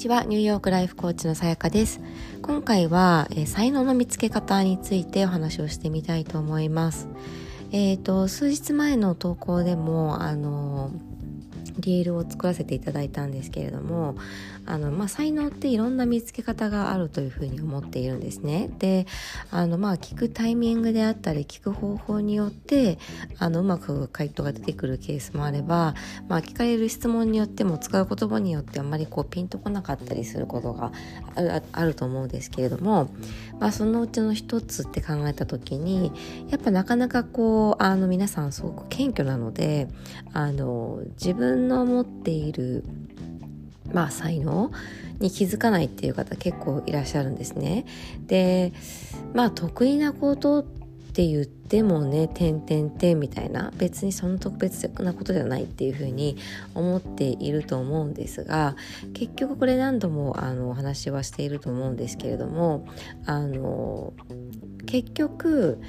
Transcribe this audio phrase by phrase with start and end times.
[0.00, 0.24] ちは。
[0.24, 2.00] ニューヨークライフコーチのさやかです。
[2.40, 7.06] 今回は、えー、才能の見つけ方についてお話をしてみたいと思います。
[7.70, 11.19] えっ、ー、と数日前の投稿でもあのー
[11.80, 14.16] リールを作らせていただいたんですけれども
[14.66, 18.70] あの、まあ、才能っていろんな見つけ方があるというふうに思っているんですね。
[18.78, 19.06] で
[19.50, 22.98] あの、まあ、聞くタイミングであったり聞く方法によって
[23.38, 25.94] あのうまく回答が出てくるケースもあれば、
[26.28, 30.92] まあ、聞かれる質問によっても使う言葉によってあんまりこうピンとこなかったりすることが
[31.72, 33.10] あると思うんですけれども、
[33.60, 36.12] まあ、そのうちの一つって考えた時に
[36.48, 39.86] やっぱなかなかこうあの皆さんすごく謙虚なので
[40.32, 42.84] あの自分の持っている
[43.92, 44.72] まあ才能
[45.18, 47.84] に気づかないっていう方結構いらっしゃるんですね。
[48.26, 48.72] で
[49.34, 50.79] まあ得意なことって
[51.10, 56.36] って言ってもね「てんてんてん」みたいな別にその特別なことではないっていうふうに
[56.72, 58.76] 思っていると思うんですが
[59.12, 62.86] 結局これ何度もあのお話はしていると思うんですけれども
[63.26, 64.12] あの
[64.86, 65.80] 結局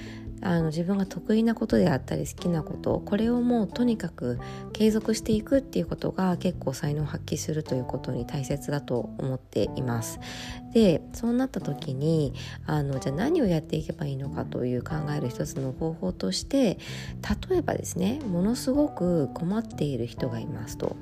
[0.41, 4.39] あの自分が得意なことであったり好きなことこれをもうとにかく
[4.73, 10.19] 継続していくっていうことが結構才能を発揮するということに大切だと思っています。
[10.73, 12.33] でそうなった時に
[12.65, 16.79] あのじゃあ何をやっていけばいいのかという考える一つの方法として
[17.49, 20.95] 例えばですねものすごく困っている人がいますと。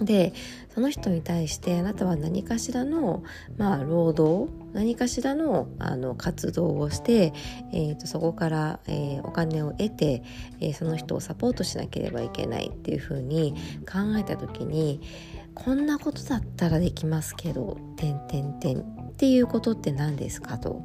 [0.00, 0.32] で
[0.74, 3.24] その人に対してあなたは何かしらの、
[3.56, 7.32] まあ、労働何かしらのあの活動をして、
[7.72, 10.22] えーと、そこから、えー、お金を得て、
[10.60, 13.54] えー、その人をサポートしなければいけないっていうふうに
[13.90, 15.00] 考えた時に
[15.54, 20.82] こんなことだったらできますけど「てんてんてん」っていうことって何ですかと。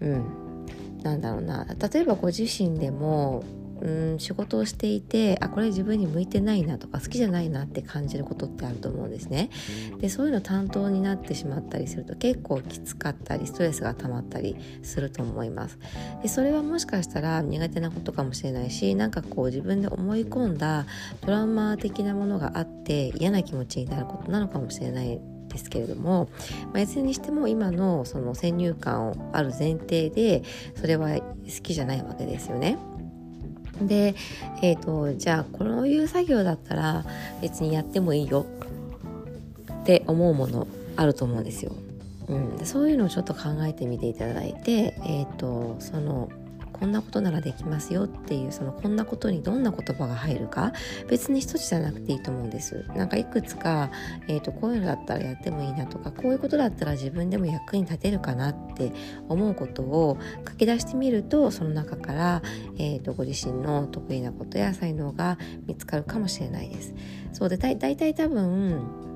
[0.00, 0.66] うん、
[1.02, 3.42] なんだろうな例えばご自身でも
[3.80, 9.50] うん仕事をしていてあこれ自分に向いてないなとか好きじゃないなって感じることってあると思うんですね。
[9.98, 15.78] でそういうの担当になってしまったりすると結構きつかったりストレスが溜まったりすると思います。
[16.22, 20.86] でそれはもしかしたら苦手なことかもしれないしなんかこう自分で思い込んだ
[21.20, 26.28] トラウマ的なものがあって嫌な気持ちになることなのかもしれないですけれども、
[26.72, 30.42] まあ、いずれにしても今のその先入観をある前提で
[30.74, 31.22] それは好
[31.62, 32.78] きじゃないわけですよね。
[33.80, 34.14] で、
[34.62, 37.04] えーと、じゃあこういう作業だったら
[37.40, 38.46] 別にやってもいいよ
[39.82, 41.72] って思うものあると思うんですよ。
[42.28, 46.30] うん、そういうのをちょっと考えてみていただいて、えーとその
[46.84, 50.74] こんなことならできますよっていうそのこんなことにどんな言葉が入るか
[51.08, 52.84] 別に一つじゃなくていいと思うんです。
[52.94, 53.90] なんかいくつか、
[54.28, 58.92] えーと、こういうのだったらやってもいいなとかこういうことだったら自分でも役に立てるかなって
[59.30, 62.42] 思うことを書き出してみるとその中から、
[62.76, 66.94] えーと、ご自身の得意なことや才能が見つかるかもしれないです。
[67.32, 69.13] そうでだいたい多分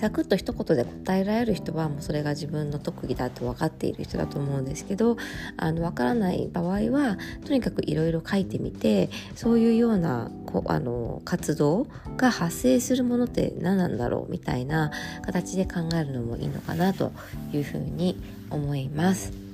[0.00, 5.18] サクッと一言で答えられる人はもうそれが自分の特技だと分かっている人だと思うんですけど
[5.58, 14.90] あの分からない場合はとにかくいろいろ書いてみてそういうようなこあの活動が発生するものって何なんだろうみたいな
[15.20, 17.12] 形で考えるのもいいのかなと
[17.52, 18.18] いうふうに
[18.48, 19.50] 思います。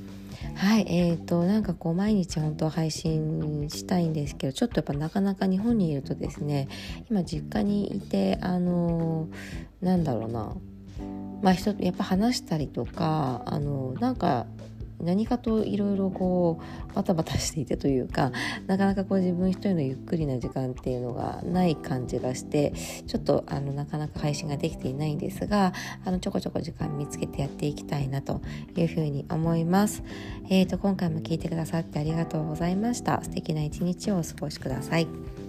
[0.56, 6.68] はい、えーと、なんかこう毎日本当配信したいんですけどちょっとやっぱなかなか日本にいるとですね
[7.10, 9.28] 今実家にいてあの
[9.86, 10.52] なんだろうな
[11.42, 14.46] まあ人やっぱ話したりとかあのなんか
[14.98, 16.58] 何かといろいろこ
[16.90, 18.32] うバタバタしていてというか
[18.66, 22.72] なかなかこう自分一人のゆっくりな時間っていうのがない感じがして
[23.06, 25.72] ちょっとあのなかなか配信ができていないんですが
[26.04, 28.40] あのちょこちょこ時間見つけてやっていきたいなと
[28.74, 30.02] いうふうに思います。
[30.48, 33.22] えーと、今回も聞いてくださってありがとうございました。
[33.22, 35.45] 素敵な一日をお過ごしください。